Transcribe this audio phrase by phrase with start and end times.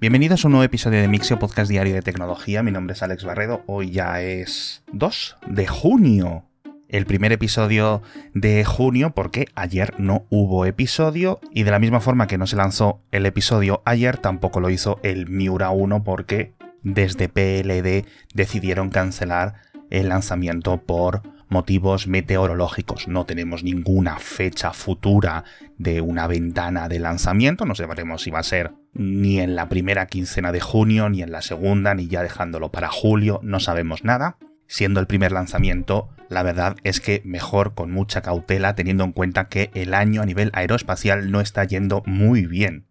[0.00, 2.62] Bienvenidos a un nuevo episodio de Mixio Podcast Diario de Tecnología.
[2.62, 3.62] Mi nombre es Alex Barredo.
[3.66, 6.46] Hoy ya es 2 de junio.
[6.88, 8.00] El primer episodio
[8.32, 12.56] de junio porque ayer no hubo episodio y de la misma forma que no se
[12.56, 19.56] lanzó el episodio ayer tampoco lo hizo el Miura 1 porque desde PLD decidieron cancelar
[19.90, 21.20] el lanzamiento por
[21.50, 23.06] motivos meteorológicos.
[23.06, 25.44] No tenemos ninguna fecha futura
[25.76, 30.06] de una ventana de lanzamiento, no sabremos si va a ser ni en la primera
[30.06, 34.36] quincena de junio, ni en la segunda, ni ya dejándolo para julio, no sabemos nada.
[34.66, 39.48] Siendo el primer lanzamiento, la verdad es que mejor con mucha cautela teniendo en cuenta
[39.48, 42.86] que el año a nivel aeroespacial no está yendo muy bien.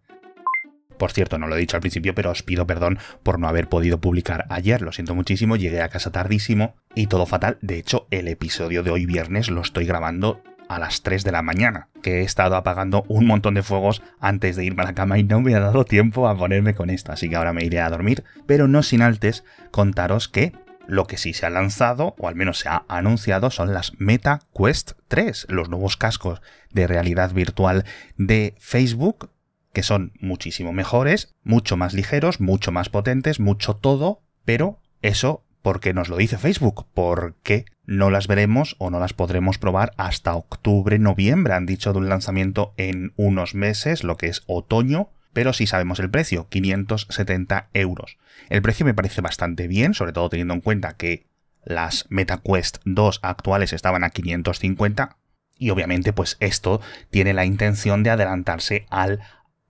[0.98, 3.70] Por cierto, no lo he dicho al principio, pero os pido perdón por no haber
[3.70, 4.82] podido publicar ayer.
[4.82, 7.56] Lo siento muchísimo, llegué a casa tardísimo y todo fatal.
[7.62, 11.42] De hecho, el episodio de hoy viernes lo estoy grabando a las 3 de la
[11.42, 15.18] mañana, que he estado apagando un montón de fuegos antes de irme a la cama
[15.18, 17.80] y no me ha dado tiempo a ponerme con esto, así que ahora me iré
[17.80, 19.42] a dormir, pero no sin antes
[19.72, 20.52] contaros que
[20.86, 24.42] lo que sí se ha lanzado, o al menos se ha anunciado, son las Meta
[24.56, 27.84] Quest 3, los nuevos cascos de realidad virtual
[28.16, 29.32] de Facebook,
[29.72, 35.94] que son muchísimo mejores, mucho más ligeros, mucho más potentes, mucho todo, pero eso porque
[35.94, 40.98] nos lo dice Facebook, porque no las veremos o no las podremos probar hasta octubre,
[40.98, 41.54] noviembre.
[41.54, 46.00] Han dicho de un lanzamiento en unos meses, lo que es otoño, pero sí sabemos
[46.00, 48.16] el precio, 570 euros.
[48.48, 51.26] El precio me parece bastante bien, sobre todo teniendo en cuenta que
[51.64, 55.16] las MetaQuest 2 actuales estaban a 550
[55.58, 56.80] y obviamente pues esto
[57.10, 59.20] tiene la intención de adelantarse al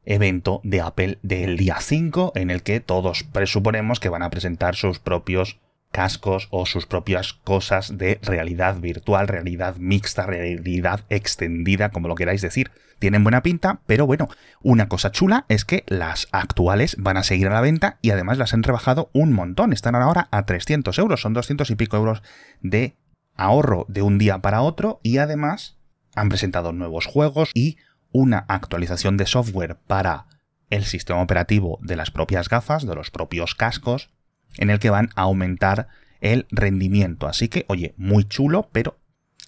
[0.05, 4.77] evento de Apple del día 5 en el que todos presuponemos que van a presentar
[4.77, 5.59] sus propios
[5.91, 12.43] cascos o sus propias cosas de realidad virtual, realidad mixta, realidad extendida, como lo queráis
[12.43, 12.71] decir.
[12.99, 14.29] Tienen buena pinta, pero bueno,
[14.63, 18.37] una cosa chula es que las actuales van a seguir a la venta y además
[18.37, 19.73] las han rebajado un montón.
[19.73, 22.23] Están ahora a 300 euros, son 200 y pico euros
[22.61, 22.97] de
[23.35, 25.79] ahorro de un día para otro y además
[26.15, 27.79] han presentado nuevos juegos y
[28.13, 30.27] una actualización de software para
[30.69, 34.11] el sistema operativo de las propias gafas, de los propios cascos,
[34.57, 35.89] en el que van a aumentar
[36.21, 37.27] el rendimiento.
[37.27, 38.99] Así que, oye, muy chulo, pero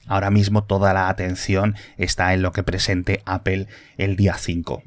[0.07, 4.83] ahora mismo toda la atención está en lo que presente Apple el día 5.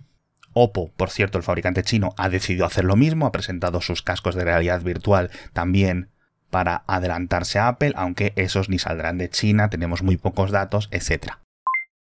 [0.53, 4.35] Oppo, por cierto, el fabricante chino, ha decidido hacer lo mismo, ha presentado sus cascos
[4.35, 6.09] de realidad virtual también
[6.49, 11.33] para adelantarse a Apple, aunque esos ni saldrán de China, tenemos muy pocos datos, etc.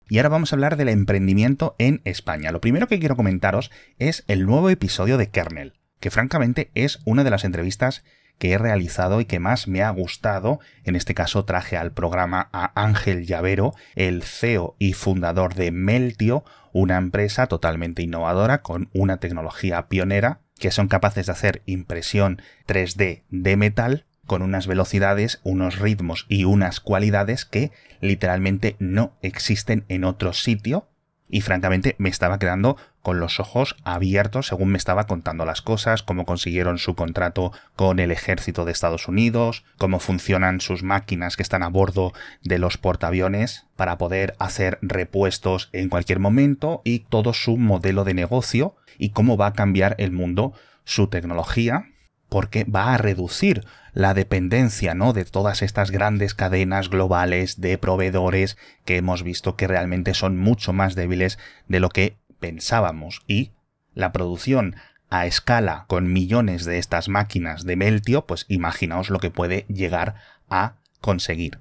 [0.08, 2.52] Y ahora vamos a hablar del emprendimiento en España.
[2.54, 7.24] Lo primero que quiero comentaros es el nuevo episodio de Kernel, que francamente es una
[7.24, 8.04] de las entrevistas
[8.38, 10.60] que he realizado y que más me ha gustado.
[10.84, 16.44] En este caso traje al programa a Ángel Llavero, el CEO y fundador de Meltio,
[16.72, 23.24] una empresa totalmente innovadora con una tecnología pionera que son capaces de hacer impresión 3D
[23.30, 27.72] de metal con unas velocidades, unos ritmos y unas cualidades que
[28.02, 30.90] literalmente no existen en otro sitio.
[31.30, 36.04] Y francamente me estaba quedando con los ojos abiertos según me estaba contando las cosas,
[36.04, 41.44] cómo consiguieron su contrato con el ejército de Estados Unidos, cómo funcionan sus máquinas que
[41.44, 47.34] están a bordo de los portaaviones para poder hacer repuestos en cualquier momento y todo
[47.34, 51.86] su modelo de negocio y cómo va a cambiar el mundo su tecnología
[52.30, 55.14] porque va a reducir la dependencia ¿no?
[55.14, 60.72] de todas estas grandes cadenas globales de proveedores que hemos visto que realmente son mucho
[60.74, 63.52] más débiles de lo que pensábamos y
[63.94, 64.76] la producción
[65.10, 70.16] a escala con millones de estas máquinas de Meltio, pues imaginaos lo que puede llegar
[70.50, 71.60] a conseguir.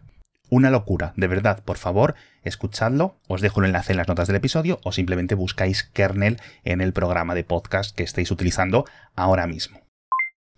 [0.48, 4.36] Una locura, de verdad, por favor, escuchadlo, os dejo el enlace en las notas del
[4.36, 8.84] episodio o simplemente buscáis kernel en el programa de podcast que estéis utilizando
[9.16, 9.85] ahora mismo.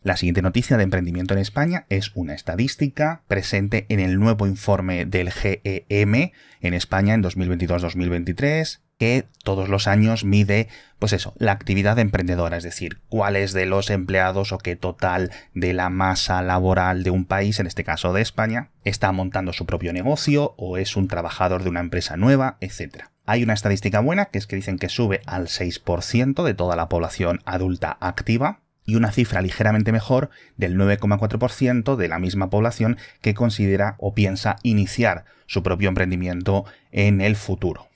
[0.02, 5.06] La siguiente noticia de emprendimiento en España es una estadística presente en el nuevo informe
[5.06, 11.98] del GEM en España en 2022-2023 que todos los años mide, pues eso, la actividad
[11.98, 17.10] emprendedora, es decir, cuáles de los empleados o qué total de la masa laboral de
[17.10, 21.06] un país, en este caso de España, está montando su propio negocio o es un
[21.06, 23.04] trabajador de una empresa nueva, etc.
[23.24, 26.88] Hay una estadística buena que es que dicen que sube al 6% de toda la
[26.88, 33.34] población adulta activa, y una cifra ligeramente mejor del 9,4% de la misma población que
[33.34, 37.88] considera o piensa iniciar su propio emprendimiento en el futuro.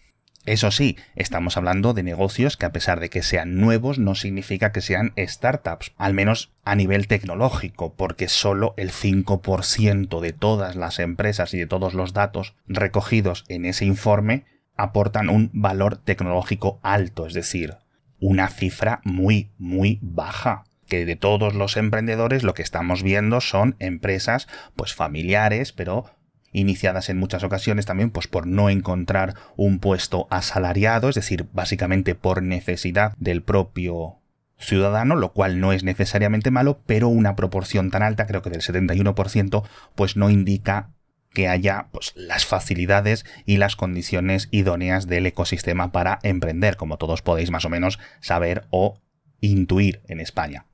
[0.45, 4.71] Eso sí, estamos hablando de negocios que a pesar de que sean nuevos no significa
[4.71, 10.99] que sean startups, al menos a nivel tecnológico, porque solo el 5% de todas las
[10.99, 14.45] empresas y de todos los datos recogidos en ese informe
[14.77, 17.77] aportan un valor tecnológico alto, es decir,
[18.21, 20.65] una cifra muy, muy baja.
[20.93, 24.47] Que de todos los emprendedores lo que estamos viendo son empresas
[24.77, 26.05] pues familiares, pero
[26.53, 32.15] iniciadas en muchas ocasiones también pues por no encontrar un puesto asalariado, es decir, básicamente
[32.15, 34.19] por necesidad del propio
[34.59, 38.61] ciudadano, lo cual no es necesariamente malo, pero una proporción tan alta, creo que del
[38.61, 40.91] 71%, pues no indica
[41.33, 47.23] que haya pues, las facilidades y las condiciones idóneas del ecosistema para emprender, como todos
[47.23, 49.01] podéis más o menos saber o
[49.41, 50.67] intuir en España.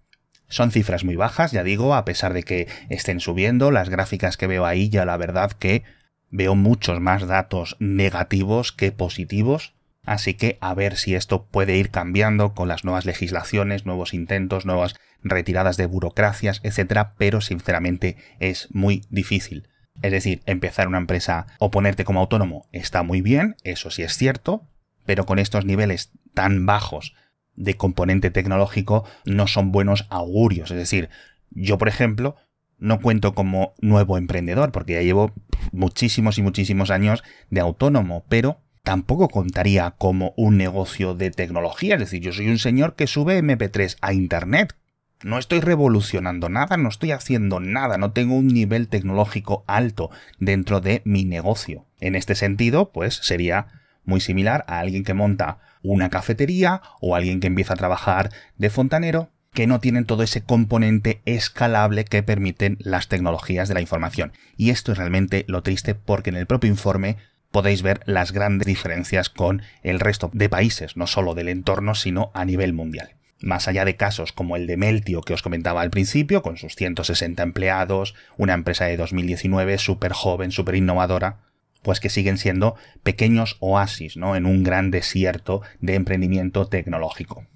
[0.49, 4.47] Son cifras muy bajas, ya digo, a pesar de que estén subiendo, las gráficas que
[4.47, 5.85] veo ahí ya la verdad que
[6.31, 9.75] veo muchos más datos negativos que positivos,
[10.05, 14.65] así que a ver si esto puede ir cambiando con las nuevas legislaciones, nuevos intentos,
[14.65, 19.69] nuevas retiradas de burocracias, etcétera, pero sinceramente es muy difícil.
[20.01, 24.17] Es decir, empezar una empresa o ponerte como autónomo está muy bien, eso sí es
[24.17, 24.67] cierto,
[25.05, 27.15] pero con estos niveles tan bajos
[27.59, 30.71] de componente tecnológico no son buenos augurios.
[30.71, 31.11] Es decir,
[31.51, 32.37] yo, por ejemplo,
[32.79, 35.33] no cuento como nuevo emprendedor, porque ya llevo
[35.73, 41.95] muchísimos y muchísimos años de autónomo, pero tampoco contaría como un negocio de tecnología.
[41.95, 44.77] Es decir, yo soy un señor que sube MP3 a Internet.
[45.25, 50.81] No estoy revolucionando nada, no estoy haciendo nada, no tengo un nivel tecnológico alto dentro
[50.81, 51.87] de mi negocio.
[51.99, 53.67] En este sentido, pues sería
[54.09, 58.71] muy similar a alguien que monta una cafetería o alguien que empieza a trabajar de
[58.71, 64.33] fontanero que no tienen todo ese componente escalable que permiten las tecnologías de la información.
[64.57, 67.17] Y esto es realmente lo triste porque en el propio informe
[67.51, 72.31] podéis ver las grandes diferencias con el resto de países, no solo del entorno, sino
[72.35, 73.15] a nivel mundial.
[73.41, 76.75] Más allá de casos como el de Meltio que os comentaba al principio, con sus
[76.75, 81.39] 160 empleados, una empresa de 2019 súper joven, súper innovadora,
[81.83, 84.37] pues que siguen siendo pequeños oasis, ¿no?
[84.37, 87.47] En un gran desierto de emprendimiento tecnológico.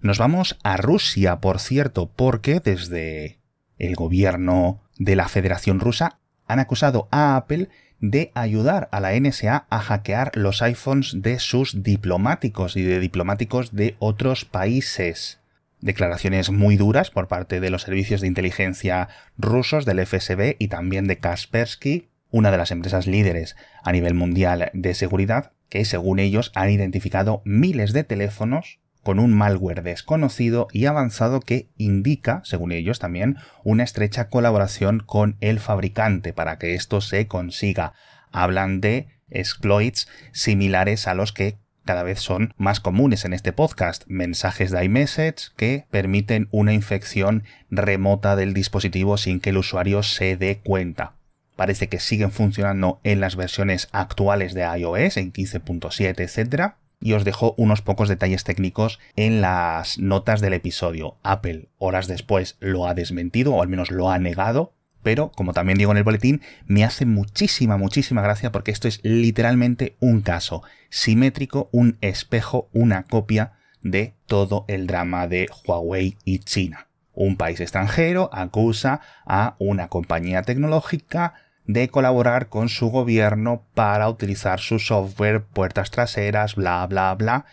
[0.00, 3.38] Nos vamos a Rusia, por cierto, porque desde
[3.78, 7.68] el gobierno de la Federación Rusa han acusado a Apple
[8.00, 13.74] de ayudar a la NSA a hackear los iPhones de sus diplomáticos y de diplomáticos
[13.74, 15.38] de otros países.
[15.80, 19.08] Declaraciones muy duras por parte de los servicios de inteligencia
[19.38, 24.70] rusos del FSB y también de Kaspersky, una de las empresas líderes a nivel mundial
[24.72, 30.86] de seguridad, que según ellos han identificado miles de teléfonos con un malware desconocido y
[30.86, 37.00] avanzado que indica, según ellos también, una estrecha colaboración con el fabricante para que esto
[37.00, 37.94] se consiga.
[38.30, 44.04] Hablan de exploits similares a los que cada vez son más comunes en este podcast,
[44.06, 50.36] mensajes de iMessage que permiten una infección remota del dispositivo sin que el usuario se
[50.36, 51.16] dé cuenta
[51.62, 56.72] parece que siguen funcionando en las versiones actuales de iOS, en 15.7, etc.
[57.00, 61.18] Y os dejo unos pocos detalles técnicos en las notas del episodio.
[61.22, 64.72] Apple, horas después, lo ha desmentido, o al menos lo ha negado,
[65.04, 68.98] pero como también digo en el boletín, me hace muchísima, muchísima gracia porque esto es
[69.04, 76.40] literalmente un caso simétrico, un espejo, una copia de todo el drama de Huawei y
[76.40, 76.88] China.
[77.14, 81.34] Un país extranjero acusa a una compañía tecnológica
[81.66, 87.46] de colaborar con su gobierno para utilizar su software, puertas traseras, bla, bla, bla,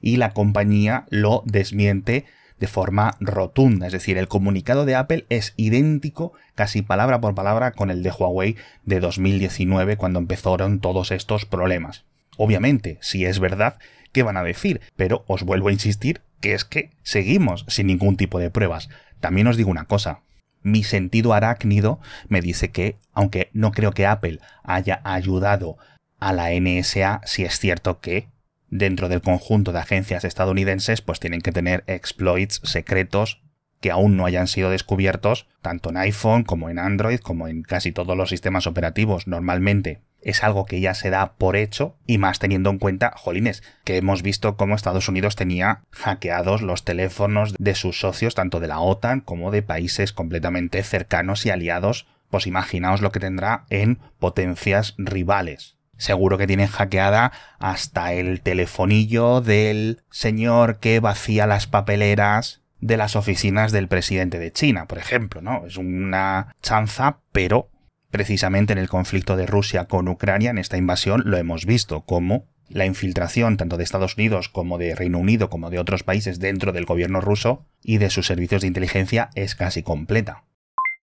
[0.00, 2.24] y la compañía lo desmiente
[2.60, 3.86] de forma rotunda.
[3.86, 8.10] Es decir, el comunicado de Apple es idéntico, casi palabra por palabra, con el de
[8.10, 12.04] Huawei de 2019, cuando empezaron todos estos problemas.
[12.36, 13.78] Obviamente, si es verdad,
[14.12, 14.80] ¿qué van a decir?
[14.96, 18.88] Pero os vuelvo a insistir que es que seguimos sin ningún tipo de pruebas.
[19.20, 20.20] También os digo una cosa,
[20.62, 25.76] mi sentido arácnido me dice que, aunque no creo que Apple haya ayudado
[26.20, 28.28] a la NSA, si es cierto que
[28.70, 33.40] dentro del conjunto de agencias estadounidenses pues tienen que tener exploits secretos
[33.80, 37.92] que aún no hayan sido descubiertos, tanto en iPhone como en Android, como en casi
[37.92, 39.28] todos los sistemas operativos.
[39.28, 43.62] Normalmente es algo que ya se da por hecho y más teniendo en cuenta, jolines,
[43.84, 48.68] que hemos visto cómo Estados Unidos tenía hackeados los teléfonos de sus socios, tanto de
[48.68, 53.98] la OTAN como de países completamente cercanos y aliados, pues imaginaos lo que tendrá en
[54.18, 55.76] potencias rivales.
[55.96, 63.16] Seguro que tienen hackeada hasta el telefonillo del señor que vacía las papeleras de las
[63.16, 65.66] oficinas del presidente de China, por ejemplo, ¿no?
[65.66, 67.68] Es una chanza, pero
[68.10, 72.46] Precisamente en el conflicto de Rusia con Ucrania, en esta invasión, lo hemos visto como
[72.68, 76.72] la infiltración tanto de Estados Unidos como de Reino Unido como de otros países dentro
[76.72, 80.44] del gobierno ruso y de sus servicios de inteligencia es casi completa.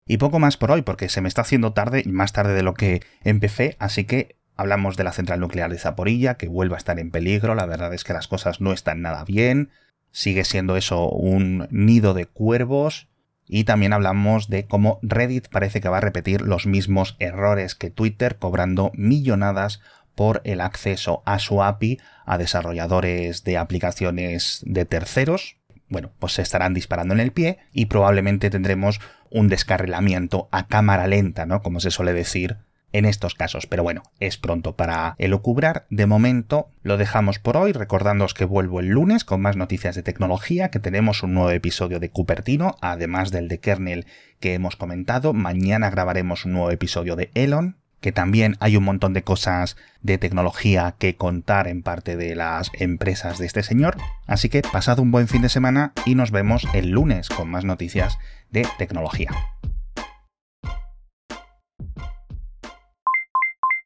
[0.05, 2.73] Y poco más por hoy, porque se me está haciendo tarde, más tarde de lo
[2.73, 6.99] que empecé, así que hablamos de la central nuclear de Zaporilla, que vuelve a estar
[6.99, 9.69] en peligro, la verdad es que las cosas no están nada bien,
[10.11, 13.08] sigue siendo eso un nido de cuervos.
[13.51, 17.89] Y también hablamos de cómo Reddit parece que va a repetir los mismos errores que
[17.89, 19.81] Twitter, cobrando millonadas
[20.13, 25.57] por el acceso a su API a desarrolladores de aplicaciones de terceros.
[25.87, 29.01] Bueno, pues se estarán disparando en el pie y probablemente tendremos
[29.31, 31.63] un descarrilamiento a cámara lenta, ¿no?
[31.63, 32.57] Como se suele decir
[32.91, 33.67] en estos casos.
[33.67, 35.85] Pero bueno, es pronto para elucubrar.
[35.89, 40.03] De momento lo dejamos por hoy, recordándoos que vuelvo el lunes con más noticias de
[40.03, 44.05] tecnología, que tenemos un nuevo episodio de Cupertino, además del de Kernel
[44.39, 45.33] que hemos comentado.
[45.33, 50.17] Mañana grabaremos un nuevo episodio de Elon, que también hay un montón de cosas de
[50.17, 53.97] tecnología que contar en parte de las empresas de este señor.
[54.25, 57.65] Así que pasad un buen fin de semana y nos vemos el lunes con más
[57.65, 58.17] noticias
[58.51, 59.31] de tecnología.